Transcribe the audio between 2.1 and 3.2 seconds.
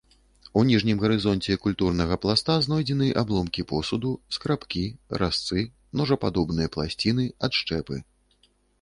пласта знойдзены